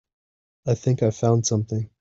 [0.65, 1.87] I think I found something.